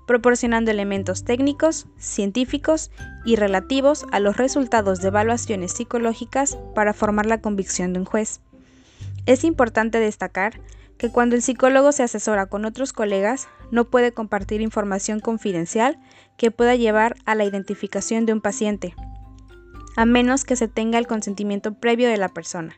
proporcionando 0.07 0.71
elementos 0.71 1.23
técnicos, 1.23 1.87
científicos 1.99 2.91
y 3.25 3.37
relativos 3.37 4.07
a 4.11 4.21
los 4.21 4.37
resultados 4.37 5.01
de 5.01 5.09
evaluaciones 5.09 5.73
psicológicas 5.73 6.59
para 6.75 6.95
formar 6.95 7.27
la 7.27 7.41
convicción 7.41 7.93
de 7.93 8.01
un 8.01 8.07
juez. 8.07 8.41
Es 9.27 9.45
importante 9.45 10.01
destacar 10.01 10.61
que 10.99 11.11
cuando 11.11 11.37
el 11.37 11.43
psicólogo 11.43 11.93
se 11.93 12.03
asesora 12.03 12.47
con 12.47 12.65
otros 12.65 12.93
colegas, 12.93 13.49
no 13.71 13.85
puede 13.85 14.13
compartir 14.13 14.61
información 14.61 15.21
confidencial 15.21 15.99
que 16.37 16.51
pueda 16.51 16.75
llevar 16.75 17.17
a 17.25 17.35
la 17.35 17.45
identificación 17.45 18.27
de 18.27 18.33
un 18.33 18.41
paciente, 18.41 18.95
a 20.01 20.07
menos 20.07 20.47
que 20.47 20.57
se 20.57 20.67
tenga 20.67 20.97
el 20.97 21.07
consentimiento 21.07 21.75
previo 21.75 22.09
de 22.09 22.17
la 22.17 22.31
persona. 22.31 22.75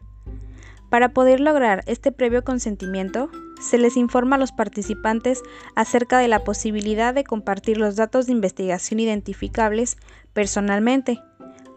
Para 0.91 1.11
poder 1.11 1.39
lograr 1.39 1.85
este 1.87 2.11
previo 2.11 2.43
consentimiento, 2.43 3.31
se 3.61 3.79
les 3.79 3.97
informa 3.97 4.35
a 4.35 4.39
los 4.41 4.51
participantes 4.51 5.41
acerca 5.77 6.19
de 6.19 6.27
la 6.27 6.43
posibilidad 6.43 7.15
de 7.15 7.23
compartir 7.23 7.79
los 7.79 7.95
datos 7.95 8.27
de 8.27 8.33
investigación 8.33 8.99
identificables 8.99 9.99
personalmente 10.33 11.21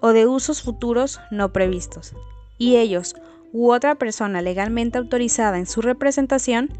o 0.01 0.13
de 0.13 0.25
usos 0.25 0.63
futuros 0.63 1.19
no 1.29 1.53
previstos, 1.53 2.15
y 2.58 2.77
ellos 2.77 3.13
u 3.53 3.71
otra 3.71 3.93
persona 3.93 4.41
legalmente 4.41 4.97
autorizada 4.97 5.60
en 5.60 5.67
su 5.67 5.84
representación 5.84 6.71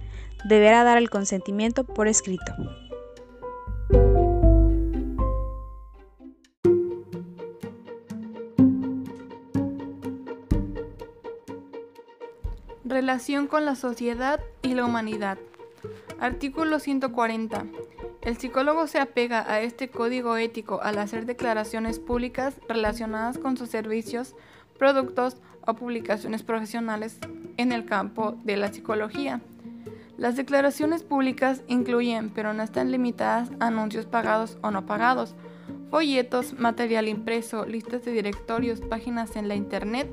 deberá 0.50 0.84
dar 0.84 0.98
el 0.98 1.12
consentimiento 1.12 1.84
por 1.84 2.08
escrito. 2.08 2.52
Relación 12.88 13.48
con 13.48 13.66
la 13.66 13.74
sociedad 13.74 14.40
y 14.62 14.76
la 14.76 14.86
humanidad. 14.86 15.40
Artículo 16.20 16.78
140. 16.78 17.66
El 18.22 18.38
psicólogo 18.38 18.86
se 18.86 19.00
apega 19.00 19.52
a 19.52 19.60
este 19.62 19.90
código 19.90 20.38
ético 20.38 20.80
al 20.84 21.00
hacer 21.00 21.26
declaraciones 21.26 21.98
públicas 21.98 22.54
relacionadas 22.70 23.40
con 23.40 23.58
sus 23.58 23.70
servicios, 23.70 24.36
productos 24.78 25.38
o 25.66 25.74
publicaciones 25.74 26.44
profesionales 26.44 27.18
en 27.58 27.72
el 27.72 27.86
campo 27.86 28.38
de 28.44 28.56
la 28.56 28.72
psicología. 28.72 29.42
Las 30.16 30.36
declaraciones 30.36 31.02
públicas 31.02 31.64
incluyen, 31.66 32.30
pero 32.30 32.54
no 32.54 32.62
están 32.62 32.92
limitadas, 32.92 33.50
anuncios 33.60 34.06
pagados 34.06 34.60
o 34.62 34.70
no 34.70 34.86
pagados, 34.86 35.34
folletos, 35.90 36.54
material 36.54 37.08
impreso, 37.08 37.66
listas 37.66 38.04
de 38.06 38.12
directorios, 38.12 38.82
páginas 38.82 39.36
en 39.36 39.48
la 39.48 39.56
Internet, 39.56 40.10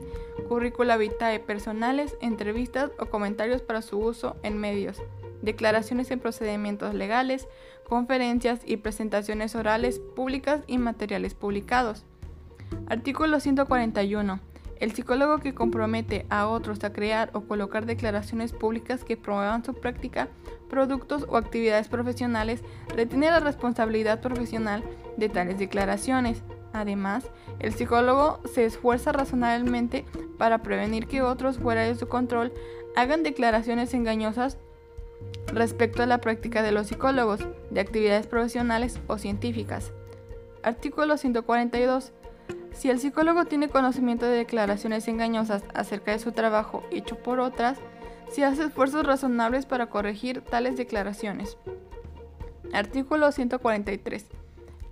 currícula 0.48 0.96
vitae 0.96 1.40
personales, 1.40 2.16
entrevistas 2.20 2.90
o 2.98 3.06
comentarios 3.06 3.62
para 3.62 3.82
su 3.82 3.98
uso 3.98 4.36
en 4.42 4.58
medios, 4.58 5.02
declaraciones 5.42 6.10
en 6.10 6.20
procedimientos 6.20 6.94
legales, 6.94 7.48
conferencias 7.88 8.60
y 8.64 8.78
presentaciones 8.78 9.54
orales 9.54 9.98
públicas 9.98 10.62
y 10.66 10.78
materiales 10.78 11.34
publicados. 11.34 12.04
Artículo 12.86 13.40
141. 13.40 14.51
El 14.82 14.90
psicólogo 14.90 15.38
que 15.38 15.54
compromete 15.54 16.26
a 16.28 16.48
otros 16.48 16.82
a 16.82 16.92
crear 16.92 17.30
o 17.34 17.42
colocar 17.42 17.86
declaraciones 17.86 18.50
públicas 18.52 19.04
que 19.04 19.16
promuevan 19.16 19.64
su 19.64 19.74
práctica, 19.74 20.26
productos 20.68 21.24
o 21.28 21.36
actividades 21.36 21.86
profesionales 21.86 22.64
retiene 22.88 23.30
la 23.30 23.38
responsabilidad 23.38 24.20
profesional 24.20 24.82
de 25.16 25.28
tales 25.28 25.56
declaraciones. 25.60 26.42
Además, 26.72 27.30
el 27.60 27.72
psicólogo 27.72 28.40
se 28.52 28.64
esfuerza 28.64 29.12
razonablemente 29.12 30.04
para 30.36 30.64
prevenir 30.64 31.06
que 31.06 31.22
otros 31.22 31.58
fuera 31.58 31.82
de 31.82 31.94
su 31.94 32.08
control 32.08 32.52
hagan 32.96 33.22
declaraciones 33.22 33.94
engañosas 33.94 34.58
respecto 35.46 36.02
a 36.02 36.06
la 36.06 36.20
práctica 36.20 36.60
de 36.60 36.72
los 36.72 36.88
psicólogos, 36.88 37.38
de 37.70 37.80
actividades 37.80 38.26
profesionales 38.26 38.98
o 39.06 39.16
científicas. 39.16 39.92
Artículo 40.64 41.16
142. 41.18 42.12
Si 42.72 42.90
el 42.90 42.98
psicólogo 42.98 43.44
tiene 43.44 43.68
conocimiento 43.68 44.26
de 44.26 44.36
declaraciones 44.36 45.06
engañosas 45.08 45.62
acerca 45.74 46.12
de 46.12 46.18
su 46.18 46.32
trabajo 46.32 46.82
hecho 46.90 47.16
por 47.16 47.40
otras, 47.40 47.78
se 48.30 48.44
hace 48.44 48.64
esfuerzos 48.64 49.06
razonables 49.06 49.66
para 49.66 49.90
corregir 49.90 50.40
tales 50.40 50.76
declaraciones. 50.76 51.58
Artículo 52.72 53.30
143. 53.30 54.26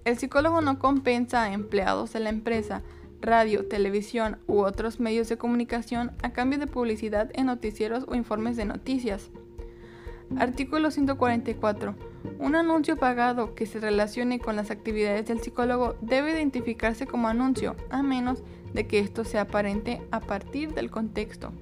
El 0.04 0.18
psicólogo 0.18 0.60
no 0.60 0.78
compensa 0.78 1.42
a 1.42 1.52
empleados 1.52 2.12
de 2.12 2.20
la 2.20 2.30
empresa, 2.30 2.82
radio, 3.20 3.66
televisión 3.66 4.38
u 4.46 4.60
otros 4.60 5.00
medios 5.00 5.28
de 5.28 5.38
comunicación 5.38 6.12
a 6.22 6.32
cambio 6.32 6.58
de 6.58 6.66
publicidad 6.66 7.30
en 7.34 7.46
noticieros 7.46 8.04
o 8.08 8.14
informes 8.14 8.56
de 8.56 8.64
noticias. 8.66 9.30
Artículo 10.38 10.90
144. 10.90 12.09
Un 12.38 12.54
anuncio 12.54 12.96
pagado 12.96 13.54
que 13.54 13.66
se 13.66 13.80
relacione 13.80 14.38
con 14.38 14.56
las 14.56 14.70
actividades 14.70 15.26
del 15.26 15.40
psicólogo 15.40 15.96
debe 16.00 16.32
identificarse 16.32 17.06
como 17.06 17.28
anuncio, 17.28 17.76
a 17.90 18.02
menos 18.02 18.42
de 18.74 18.86
que 18.86 18.98
esto 18.98 19.24
sea 19.24 19.42
aparente 19.42 20.02
a 20.10 20.20
partir 20.20 20.74
del 20.74 20.90
contexto. 20.90 21.52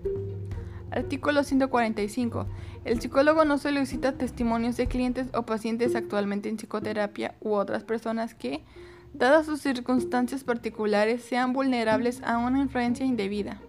Artículo 0.90 1.44
145. 1.44 2.47
El 2.85 3.01
psicólogo 3.01 3.44
no 3.44 3.59
solicita 3.59 4.16
testimonios 4.16 4.77
de 4.77 4.87
clientes 4.87 5.29
o 5.35 5.42
pacientes 5.42 5.94
actualmente 5.94 6.49
en 6.49 6.57
psicoterapia 6.57 7.35
u 7.40 7.53
otras 7.53 7.85
personas 7.85 8.35
que, 8.35 8.64
dadas 9.12 9.47
sus 9.47 9.61
circunstancias 9.61 10.44
particulares, 10.44 11.23
sean 11.23 11.53
vulnerables 11.53 12.23
a 12.23 12.38
una 12.38 12.61
influencia 12.61 13.05
indebida. 13.05 13.61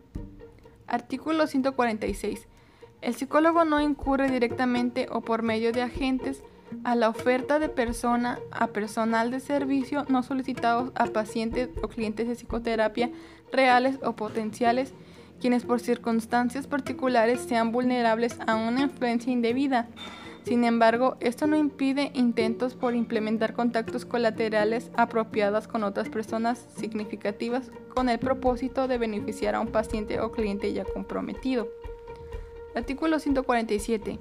Artículo 0.88 1.46
146. 1.46 2.48
El 3.02 3.16
psicólogo 3.16 3.66
no 3.66 3.80
incurre 3.82 4.30
directamente 4.30 5.08
o 5.12 5.22
por 5.22 5.44
medio 5.44 5.72
de 5.72 5.82
agentes 5.82 6.44
a 6.84 6.96
la 6.96 7.10
oferta 7.10 7.60
de 7.60 7.70
persona 7.70 8.40
a 8.52 8.68
personal 8.68 9.32
de 9.32 9.40
servicio 9.40 10.06
no 10.10 10.24
solicitados 10.24 10.92
a 10.96 11.06
pacientes 11.08 11.70
o 11.82 11.88
clientes 11.88 12.28
de 12.28 12.36
psicoterapia 12.36 13.12
reales 13.52 14.00
o 14.04 14.16
potenciales, 14.16 14.94
quienes 15.40 15.64
por 15.64 15.80
circunstancias 15.80 16.68
particulares 16.68 17.42
sean 17.42 17.72
vulnerables 17.72 18.38
a 18.46 18.56
una 18.56 18.82
influencia 18.82 19.32
indebida, 19.32 19.88
Sin 20.44 20.64
embargo, 20.64 21.18
esto 21.20 21.48
no 21.48 21.58
impide 21.58 22.12
intentos 22.16 22.74
por 22.74 22.96
implementar 22.96 23.54
contactos 23.54 24.06
colaterales 24.06 24.90
apropiados 24.96 25.68
con 25.68 25.84
otras 25.84 26.10
personas 26.10 26.66
significativas 26.76 27.72
con 27.94 28.10
el 28.10 28.20
propósito 28.20 28.88
de 28.88 28.98
beneficiar 28.98 29.56
a 29.56 29.60
un 29.60 29.68
paciente 29.68 30.20
o 30.22 30.32
cliente 30.32 30.74
ya 30.74 30.86
comprometido. 30.86 31.68
Artículo 32.74 33.20
147. 33.20 34.20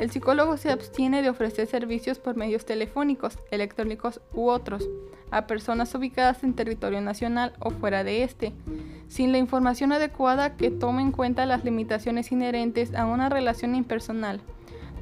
El 0.00 0.10
psicólogo 0.10 0.56
se 0.56 0.70
abstiene 0.70 1.20
de 1.20 1.28
ofrecer 1.28 1.66
servicios 1.66 2.18
por 2.18 2.34
medios 2.34 2.64
telefónicos, 2.64 3.38
electrónicos 3.50 4.22
u 4.32 4.48
otros 4.48 4.88
a 5.30 5.46
personas 5.46 5.94
ubicadas 5.94 6.42
en 6.42 6.54
territorio 6.54 7.02
nacional 7.02 7.52
o 7.60 7.68
fuera 7.68 8.02
de 8.02 8.22
este, 8.22 8.54
sin 9.08 9.30
la 9.30 9.36
información 9.36 9.92
adecuada 9.92 10.56
que 10.56 10.70
tome 10.70 11.02
en 11.02 11.12
cuenta 11.12 11.44
las 11.44 11.64
limitaciones 11.64 12.32
inherentes 12.32 12.94
a 12.94 13.04
una 13.04 13.28
relación 13.28 13.74
impersonal, 13.74 14.40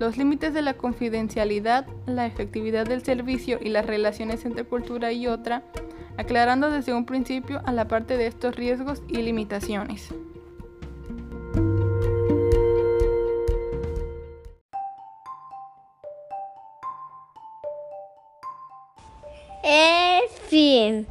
los 0.01 0.19
límites 0.19 0.53
de 0.53 0.63
la 0.63 0.75
confidencialidad, 0.75 1.87
la 2.07 2.27
efectividad 2.27 2.85
del 2.85 3.05
servicio 3.05 3.61
y 3.63 3.69
las 3.69 3.87
relaciones 3.87 4.45
entre 4.45 4.65
cultura 4.65 5.13
y 5.13 5.29
otra, 5.29 5.63
aclarando 6.17 6.73
desde 6.73 6.93
un 6.93 7.07
principio 7.07 7.63
a 7.67 7.71
la 7.71 7.87
parte 7.87 8.17
de 8.17 8.27
estos 8.27 8.57
riesgos 8.57 9.05
y 9.07 9.23
limitaciones. 9.23 10.13
Es 19.71 20.31
fin. 20.49 21.07